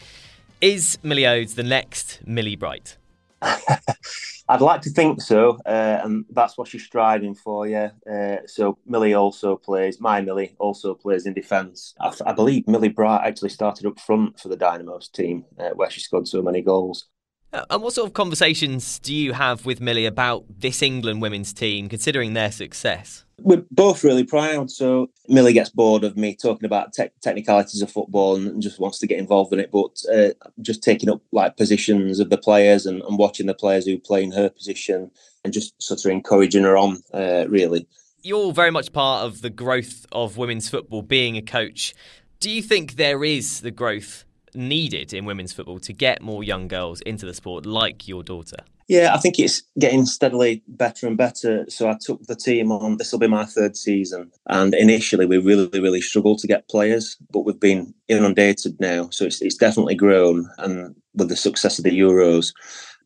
Is 0.61 0.99
Millie 1.05 1.23
Oades 1.23 1.55
the 1.55 1.63
next 1.63 2.19
Millie 2.27 2.57
Bright? 2.57 2.97
I'd 4.51 4.61
like 4.61 4.81
to 4.83 4.91
think 4.91 5.23
so, 5.23 5.59
uh, 5.65 6.01
and 6.03 6.25
that's 6.31 6.59
what 6.59 6.67
she's 6.67 6.83
striving 6.83 7.37
for. 7.37 7.69
Yeah. 7.69 7.91
Uh, 8.11 8.39
so 8.47 8.79
Millie 8.85 9.15
also 9.15 9.55
plays. 9.55 10.01
My 10.01 10.21
Millie 10.21 10.57
also 10.59 10.93
plays 10.93 11.25
in 11.25 11.35
defence. 11.35 11.95
I, 12.27 12.33
believe 12.33 12.67
Millie 12.67 12.89
Bright 12.89 13.25
actually 13.25 13.51
started 13.51 13.87
up 13.87 14.01
front 14.01 14.41
for 14.41 14.49
the 14.49 14.57
Dynamos 14.57 15.09
team, 15.09 15.45
uh, 15.57 15.71
where 15.71 15.89
she 15.89 16.01
scored 16.01 16.27
so 16.27 16.43
many 16.43 16.63
goals. 16.63 17.07
Uh, 17.53 17.65
and 17.71 17.83
what 17.83 17.93
sort 17.93 18.07
of 18.07 18.15
conversations 18.15 18.99
do 19.01 19.15
you 19.15 19.33
have 19.33 19.67
with 19.67 19.81
Millie 19.81 20.07
about 20.07 20.45
this 20.61 20.83
England 20.83 21.21
women's 21.21 21.53
team, 21.53 21.89
considering 21.89 22.35
their 22.35 22.53
success? 22.53 23.25
We're 23.39 23.65
both 23.71 24.05
really 24.05 24.23
proud. 24.23 24.71
So 24.71 25.11
Millie 25.27 25.53
gets 25.53 25.71
bored 25.71 26.05
of 26.05 26.17
me 26.17 26.37
talking 26.37 26.67
about 26.67 26.93
te- 26.93 27.09
technicalities 27.23 27.83
of 27.83 27.91
football 27.91 28.37
and 28.37 28.63
just 28.63 28.79
wants 28.79 28.99
to 29.01 29.07
get 29.07 29.19
involved 29.19 29.53
in 29.53 29.59
it. 29.59 29.73
But 29.73 30.01
uh, 30.15 30.31
just 30.61 30.83
taking 30.83 31.11
up 31.11 31.23
like 31.33 31.57
positions 31.57 32.21
of 32.21 32.31
the 32.31 32.39
players 32.39 32.87
and, 32.87 33.03
and, 33.03 33.19
watching 33.19 33.47
the 33.47 33.55
players 33.55 33.87
who 33.87 33.99
play 33.99 34.23
in 34.23 34.33
her 34.33 34.49
position 34.49 35.11
and 35.43 35.53
just 35.53 35.81
sort 35.83 36.05
of 36.05 36.11
encouraging 36.11 36.65
her 36.65 36.77
on, 36.77 37.03
uh, 37.13 37.47
really. 37.49 37.89
You're 38.23 38.53
very 38.53 38.71
much 38.71 38.93
part 38.93 39.25
of 39.25 39.41
the 39.41 39.51
growth 39.51 40.07
of 40.13 40.37
women's 40.37 40.69
football, 40.69 41.03
being 41.03 41.37
a 41.37 41.43
coach. 41.43 41.95
Do 42.39 42.51
you 42.51 42.63
think 42.63 42.97
there 42.97 43.25
is 43.25 43.61
the 43.61 43.71
growth 43.71 44.25
needed 44.55 45.13
in 45.13 45.25
women's 45.25 45.53
football 45.53 45.79
to 45.81 45.93
get 45.93 46.23
more 46.23 46.43
young 46.45 46.69
girls 46.69 47.01
into 47.03 47.27
the 47.27 47.35
sport, 47.35 47.67
like 47.67 48.09
your 48.09 48.23
daughter? 48.23 48.59
Yeah, 48.91 49.15
I 49.15 49.19
think 49.19 49.39
it's 49.39 49.63
getting 49.79 50.05
steadily 50.05 50.65
better 50.67 51.07
and 51.07 51.17
better. 51.17 51.65
So 51.69 51.89
I 51.89 51.97
took 52.01 52.25
the 52.25 52.35
team 52.35 52.73
on. 52.73 52.97
This 52.97 53.13
will 53.13 53.21
be 53.21 53.29
my 53.29 53.45
third 53.45 53.77
season, 53.77 54.33
and 54.49 54.75
initially 54.75 55.27
we 55.27 55.39
really, 55.39 55.69
really 55.81 56.01
struggled 56.01 56.41
to 56.41 56.49
get 56.49 56.69
players, 56.69 57.17
but 57.33 57.45
we've 57.45 57.61
been 57.61 57.95
inundated 58.09 58.81
now. 58.81 59.09
So 59.11 59.27
it's 59.27 59.41
it's 59.43 59.55
definitely 59.55 59.95
grown, 59.95 60.51
and 60.59 60.97
with 61.15 61.29
the 61.29 61.37
success 61.37 61.79
of 61.79 61.85
the 61.85 61.97
Euros, 61.97 62.53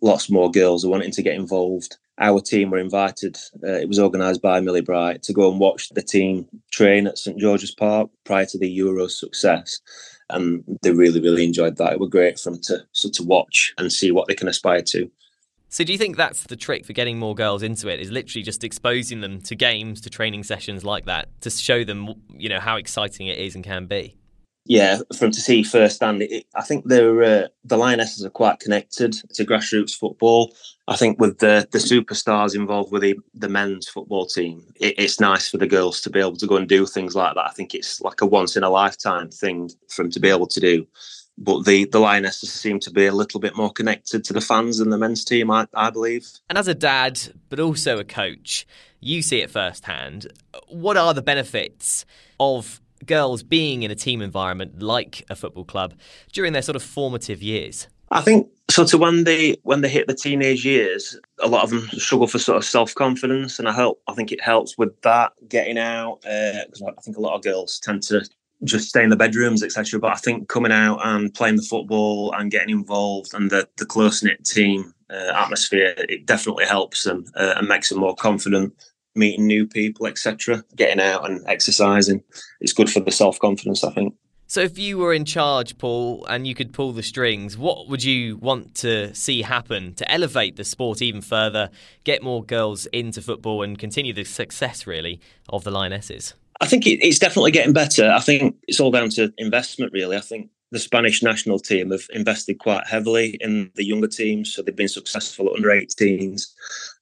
lots 0.00 0.30
more 0.30 0.50
girls 0.50 0.86
are 0.86 0.90
wanting 0.90 1.12
to 1.12 1.22
get 1.22 1.34
involved. 1.34 1.98
Our 2.18 2.40
team 2.40 2.70
were 2.70 2.78
invited. 2.78 3.36
Uh, 3.62 3.72
it 3.72 3.88
was 3.88 3.98
organised 3.98 4.40
by 4.40 4.60
Millie 4.60 4.80
Bright 4.80 5.22
to 5.24 5.34
go 5.34 5.50
and 5.50 5.60
watch 5.60 5.90
the 5.90 6.00
team 6.00 6.46
train 6.72 7.06
at 7.06 7.18
St 7.18 7.38
George's 7.38 7.74
Park 7.74 8.08
prior 8.24 8.46
to 8.46 8.58
the 8.58 8.78
Euros 8.78 9.10
success 9.10 9.82
and 10.34 10.64
they 10.82 10.92
really 10.92 11.20
really 11.20 11.44
enjoyed 11.44 11.76
that. 11.76 11.92
It 11.92 12.00
was 12.00 12.10
great 12.10 12.38
for 12.38 12.50
them 12.50 12.60
to 12.62 12.84
so 12.92 13.08
to 13.10 13.22
watch 13.22 13.74
and 13.78 13.92
see 13.92 14.10
what 14.10 14.28
they 14.28 14.34
can 14.34 14.48
aspire 14.48 14.82
to. 14.82 15.10
So, 15.68 15.82
do 15.82 15.90
you 15.90 15.98
think 15.98 16.16
that's 16.16 16.44
the 16.44 16.54
trick 16.54 16.86
for 16.86 16.92
getting 16.92 17.18
more 17.18 17.34
girls 17.34 17.62
into 17.62 17.88
it? 17.88 17.98
Is 17.98 18.12
literally 18.12 18.44
just 18.44 18.62
exposing 18.62 19.22
them 19.22 19.40
to 19.42 19.56
games, 19.56 20.00
to 20.02 20.10
training 20.10 20.44
sessions 20.44 20.84
like 20.84 21.06
that, 21.06 21.28
to 21.40 21.50
show 21.50 21.82
them, 21.82 22.14
you 22.36 22.48
know, 22.48 22.60
how 22.60 22.76
exciting 22.76 23.26
it 23.26 23.38
is 23.38 23.56
and 23.56 23.64
can 23.64 23.86
be? 23.86 24.16
Yeah, 24.66 25.00
from 25.18 25.30
to 25.30 25.40
see 25.40 25.62
firsthand, 25.62 26.22
it, 26.22 26.46
I 26.54 26.62
think 26.62 26.86
they're, 26.86 27.22
uh, 27.22 27.48
the 27.64 27.76
Lionesses 27.76 28.24
are 28.24 28.30
quite 28.30 28.60
connected 28.60 29.12
to 29.34 29.44
grassroots 29.44 29.94
football. 29.94 30.54
I 30.88 30.96
think 30.96 31.20
with 31.20 31.38
the 31.38 31.68
the 31.70 31.78
superstars 31.78 32.54
involved 32.54 32.90
with 32.92 33.02
the, 33.02 33.16
the 33.34 33.48
men's 33.48 33.88
football 33.88 34.26
team, 34.26 34.62
it, 34.80 34.94
it's 34.98 35.20
nice 35.20 35.50
for 35.50 35.58
the 35.58 35.66
girls 35.66 36.00
to 36.02 36.10
be 36.10 36.20
able 36.20 36.36
to 36.36 36.46
go 36.46 36.56
and 36.56 36.68
do 36.68 36.86
things 36.86 37.14
like 37.14 37.34
that. 37.34 37.46
I 37.46 37.50
think 37.50 37.74
it's 37.74 38.00
like 38.00 38.22
a 38.22 38.26
once 38.26 38.56
in 38.56 38.62
a 38.62 38.70
lifetime 38.70 39.30
thing 39.30 39.70
for 39.88 40.02
them 40.02 40.10
to 40.12 40.20
be 40.20 40.30
able 40.30 40.46
to 40.46 40.60
do. 40.60 40.86
But 41.36 41.64
the 41.64 41.84
the 41.86 41.98
Lionesses 41.98 42.52
seem 42.52 42.80
to 42.80 42.90
be 42.90 43.06
a 43.06 43.12
little 43.12 43.40
bit 43.40 43.56
more 43.56 43.72
connected 43.72 44.24
to 44.24 44.32
the 44.32 44.40
fans 44.40 44.78
than 44.78 44.90
the 44.90 44.98
men's 44.98 45.24
team, 45.24 45.50
I, 45.50 45.66
I 45.74 45.90
believe. 45.90 46.26
And 46.48 46.56
as 46.56 46.68
a 46.68 46.74
dad, 46.74 47.20
but 47.48 47.60
also 47.60 47.98
a 47.98 48.04
coach, 48.04 48.66
you 49.00 49.20
see 49.20 49.40
it 49.42 49.50
firsthand. 49.50 50.28
What 50.68 50.96
are 50.96 51.12
the 51.12 51.22
benefits 51.22 52.06
of 52.38 52.80
girls 53.06 53.42
being 53.42 53.82
in 53.82 53.90
a 53.90 53.94
team 53.94 54.20
environment 54.22 54.82
like 54.82 55.24
a 55.28 55.36
football 55.36 55.64
club 55.64 55.94
during 56.32 56.52
their 56.52 56.62
sort 56.62 56.76
of 56.76 56.82
formative 56.82 57.42
years? 57.42 57.88
I 58.10 58.20
think 58.20 58.48
so. 58.70 58.84
To 58.84 58.98
when 58.98 59.24
they 59.24 59.56
when 59.62 59.80
they 59.80 59.88
hit 59.88 60.06
the 60.06 60.14
teenage 60.14 60.64
years, 60.64 61.18
a 61.40 61.48
lot 61.48 61.64
of 61.64 61.70
them 61.70 61.88
struggle 61.98 62.26
for 62.26 62.38
sort 62.38 62.58
of 62.58 62.64
self 62.64 62.94
confidence, 62.94 63.58
and 63.58 63.68
I 63.68 63.72
help. 63.72 64.00
I 64.08 64.14
think 64.14 64.30
it 64.30 64.40
helps 64.40 64.78
with 64.78 65.00
that 65.02 65.32
getting 65.48 65.78
out 65.78 66.20
because 66.22 66.82
uh, 66.82 66.92
I 66.96 67.00
think 67.02 67.16
a 67.16 67.20
lot 67.20 67.34
of 67.34 67.42
girls 67.42 67.80
tend 67.80 68.02
to 68.04 68.24
just 68.62 68.88
stay 68.88 69.02
in 69.02 69.10
the 69.10 69.16
bedrooms, 69.16 69.62
etc. 69.62 69.98
But 69.98 70.12
I 70.12 70.16
think 70.16 70.48
coming 70.48 70.72
out 70.72 71.00
and 71.02 71.34
playing 71.34 71.56
the 71.56 71.62
football 71.62 72.32
and 72.32 72.50
getting 72.50 72.70
involved 72.70 73.34
and 73.34 73.50
the 73.50 73.68
the 73.78 73.86
close 73.86 74.22
knit 74.22 74.44
team 74.44 74.94
uh, 75.10 75.32
atmosphere, 75.34 75.94
it 75.98 76.26
definitely 76.26 76.66
helps 76.66 77.02
them 77.04 77.24
uh, 77.34 77.54
and 77.56 77.68
makes 77.68 77.88
them 77.88 77.98
more 77.98 78.14
confident 78.14 78.74
meeting 79.14 79.46
new 79.46 79.66
people, 79.66 80.06
etc. 80.06 80.64
Getting 80.76 81.00
out 81.00 81.28
and 81.28 81.44
exercising, 81.46 82.22
it's 82.60 82.72
good 82.72 82.90
for 82.90 83.00
the 83.00 83.10
self 83.10 83.38
confidence. 83.38 83.84
I 83.84 83.92
think. 83.92 84.14
So, 84.46 84.60
if 84.60 84.78
you 84.78 84.98
were 84.98 85.14
in 85.14 85.24
charge, 85.24 85.78
Paul, 85.78 86.26
and 86.26 86.46
you 86.46 86.54
could 86.54 86.72
pull 86.72 86.92
the 86.92 87.02
strings, 87.02 87.56
what 87.56 87.88
would 87.88 88.04
you 88.04 88.36
want 88.36 88.74
to 88.76 89.14
see 89.14 89.42
happen 89.42 89.94
to 89.94 90.10
elevate 90.10 90.56
the 90.56 90.64
sport 90.64 91.00
even 91.00 91.22
further, 91.22 91.70
get 92.04 92.22
more 92.22 92.44
girls 92.44 92.86
into 92.86 93.22
football, 93.22 93.62
and 93.62 93.78
continue 93.78 94.12
the 94.12 94.24
success, 94.24 94.86
really, 94.86 95.20
of 95.48 95.64
the 95.64 95.70
Lionesses? 95.70 96.34
I 96.60 96.66
think 96.66 96.86
it's 96.86 97.18
definitely 97.18 97.50
getting 97.50 97.72
better. 97.72 98.10
I 98.10 98.20
think 98.20 98.56
it's 98.68 98.78
all 98.78 98.90
down 98.90 99.08
to 99.10 99.32
investment, 99.38 99.92
really. 99.92 100.16
I 100.16 100.20
think 100.20 100.50
the 100.70 100.78
Spanish 100.78 101.22
national 101.22 101.58
team 101.58 101.90
have 101.90 102.06
invested 102.12 102.58
quite 102.58 102.86
heavily 102.86 103.36
in 103.40 103.70
the 103.74 103.84
younger 103.84 104.08
teams, 104.08 104.52
so 104.52 104.62
they've 104.62 104.74
been 104.74 104.88
successful 104.88 105.48
at 105.48 105.56
under 105.56 105.68
18s. 105.68 106.46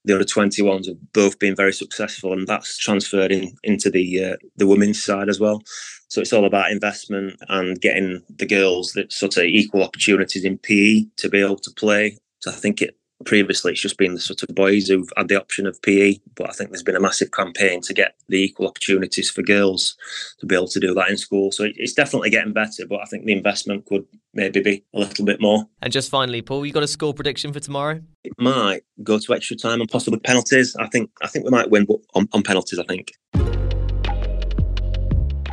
The 0.04 0.14
under 0.14 0.24
21s 0.24 0.88
have 0.88 1.12
both 1.12 1.38
been 1.38 1.56
very 1.56 1.72
successful, 1.72 2.32
and 2.32 2.46
that's 2.46 2.76
transferred 2.78 3.32
in, 3.32 3.56
into 3.62 3.90
the 3.90 4.24
uh, 4.24 4.36
the 4.56 4.66
women's 4.66 5.02
side 5.02 5.28
as 5.28 5.40
well. 5.40 5.62
So 6.08 6.20
it's 6.20 6.32
all 6.32 6.44
about 6.44 6.70
investment 6.70 7.38
and 7.48 7.80
getting 7.80 8.22
the 8.28 8.46
girls 8.46 8.92
that 8.92 9.12
sort 9.12 9.38
of 9.38 9.44
equal 9.44 9.82
opportunities 9.82 10.44
in 10.44 10.58
PE 10.58 11.04
to 11.16 11.28
be 11.30 11.40
able 11.40 11.56
to 11.56 11.70
play. 11.70 12.18
So 12.40 12.50
I 12.50 12.54
think 12.54 12.82
it 12.82 12.96
previously 13.24 13.72
it's 13.72 13.80
just 13.80 13.98
been 13.98 14.14
the 14.14 14.20
sort 14.20 14.42
of 14.42 14.54
boys 14.54 14.88
who've 14.88 15.08
had 15.16 15.28
the 15.28 15.40
option 15.40 15.66
of 15.66 15.80
PE, 15.82 16.18
but 16.34 16.48
I 16.48 16.52
think 16.52 16.70
there's 16.70 16.82
been 16.82 16.96
a 16.96 17.00
massive 17.00 17.32
campaign 17.32 17.80
to 17.82 17.94
get 17.94 18.14
the 18.28 18.42
equal 18.42 18.66
opportunities 18.66 19.30
for 19.30 19.42
girls 19.42 19.96
to 20.38 20.46
be 20.46 20.54
able 20.54 20.68
to 20.68 20.80
do 20.80 20.94
that 20.94 21.10
in 21.10 21.16
school. 21.16 21.52
So 21.52 21.68
it's 21.76 21.92
definitely 21.92 22.30
getting 22.30 22.52
better, 22.52 22.86
but 22.88 23.00
I 23.00 23.04
think 23.06 23.24
the 23.24 23.32
investment 23.32 23.86
could 23.86 24.04
maybe 24.34 24.60
be 24.60 24.84
a 24.94 25.00
little 25.00 25.24
bit 25.24 25.40
more. 25.40 25.66
And 25.80 25.92
just 25.92 26.10
finally, 26.10 26.42
Paul, 26.42 26.66
you 26.66 26.72
got 26.72 26.82
a 26.82 26.88
score 26.88 27.14
prediction 27.14 27.52
for 27.52 27.60
tomorrow? 27.60 28.00
It 28.24 28.32
might 28.38 28.82
go 29.02 29.18
to 29.18 29.34
extra 29.34 29.56
time 29.56 29.80
and 29.80 29.90
possibly 29.90 30.20
penalties. 30.20 30.76
I 30.78 30.88
think 30.88 31.10
I 31.22 31.28
think 31.28 31.44
we 31.44 31.50
might 31.50 31.70
win 31.70 31.86
on, 32.14 32.28
on 32.32 32.42
penalties. 32.42 32.78
I 32.78 32.84
think. 32.84 33.12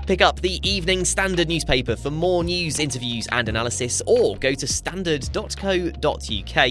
Pick 0.09 0.21
up 0.21 0.41
the 0.41 0.59
Evening 0.67 1.05
Standard 1.05 1.47
newspaper 1.47 1.95
for 1.95 2.09
more 2.09 2.43
news, 2.43 2.79
interviews, 2.79 3.27
and 3.31 3.47
analysis, 3.47 4.01
or 4.07 4.35
go 4.37 4.55
to 4.55 4.65
standard.co.uk. 4.65 6.69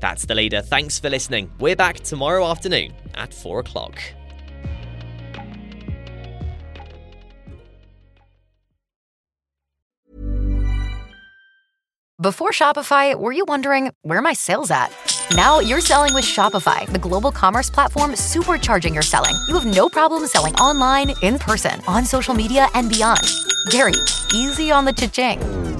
That's 0.00 0.24
the 0.24 0.34
leader. 0.34 0.62
Thanks 0.62 0.98
for 0.98 1.10
listening. 1.10 1.50
We're 1.58 1.76
back 1.76 2.00
tomorrow 2.00 2.46
afternoon 2.46 2.92
at 3.14 3.32
4 3.32 3.60
o'clock. 3.60 4.00
Before 12.20 12.50
Shopify, 12.50 13.18
were 13.18 13.32
you 13.32 13.46
wondering 13.48 13.92
where 14.02 14.20
my 14.20 14.34
sales 14.34 14.70
at? 14.70 14.94
Now 15.34 15.60
you're 15.60 15.80
selling 15.80 16.12
with 16.12 16.24
Shopify, 16.24 16.86
the 16.86 16.98
global 16.98 17.32
commerce 17.32 17.70
platform 17.70 18.10
supercharging 18.12 18.92
your 18.92 19.02
selling. 19.02 19.34
You 19.48 19.54
have 19.58 19.64
no 19.64 19.88
problem 19.88 20.26
selling 20.26 20.54
online, 20.56 21.14
in 21.22 21.38
person, 21.38 21.80
on 21.88 22.04
social 22.04 22.34
media, 22.34 22.68
and 22.74 22.90
beyond. 22.90 23.22
Gary, 23.70 23.94
easy 24.34 24.70
on 24.70 24.84
the 24.84 24.92
cha-ching. 24.92 25.79